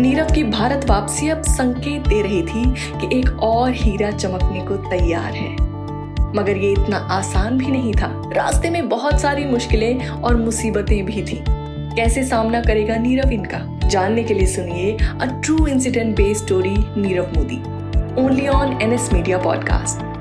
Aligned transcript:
नीरव 0.00 0.26
की 0.34 0.44
भारत 0.44 0.90
वापसी 0.90 1.28
अब 1.28 1.42
संकेत 1.42 2.08
दे 2.08 2.22
रही 2.22 2.42
थी 2.42 2.64
कि 2.70 3.18
एक 3.18 3.40
और 3.40 3.72
हीरा 3.72 4.10
चमकने 4.10 4.60
को 4.60 4.76
तैयार 4.76 5.32
है। 5.32 5.52
मगर 6.36 6.56
ये 6.56 6.72
इतना 6.72 6.96
आसान 6.96 7.58
भी 7.58 7.66
नहीं 7.66 7.92
था। 7.92 8.30
रास्ते 8.36 8.70
में 8.70 8.88
बहुत 8.88 9.20
सारी 9.20 9.44
मुश्किलें 9.44 10.08
और 10.08 10.36
मुसीबतें 10.36 11.04
भी 11.04 11.22
थी। 11.22 11.44
कैसे 11.96 12.24
सामना 12.24 12.60
करेगा 12.60 12.96
नीरव 12.96 13.30
इनका? 13.30 13.88
जानने 13.88 14.24
के 14.24 14.34
लिए 14.34 14.46
सुनिए 14.46 14.96
a 15.02 15.40
true 15.44 15.66
incident 15.66 16.16
based 16.16 16.44
story 16.44 16.74
Nirav 16.78 17.26
Modi. 17.36 17.58
Only 18.22 18.48
on 18.48 18.80
N 18.82 18.92
S 18.92 19.12
media 19.12 19.38
podcast 19.38 20.13